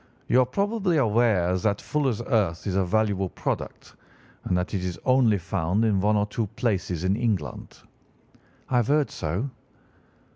You 0.27 0.39
are 0.41 0.47
probably 0.47 0.97
aware 0.97 1.55
that 1.59 1.79
fuller's 1.79 2.23
earth 2.25 2.65
is 2.65 2.73
a 2.75 2.83
valuable 2.83 3.29
product, 3.29 3.95
and 4.45 4.57
that 4.57 4.73
it 4.73 4.83
is 4.83 4.97
only 5.05 5.37
found 5.37 5.85
in 5.85 6.01
one 6.01 6.15
or 6.15 6.25
two 6.25 6.47
places 6.55 7.03
in 7.03 7.15
England?' 7.15 7.77
"'I 8.67 8.77
have 8.77 8.87
heard 8.87 9.11
so. 9.11 9.51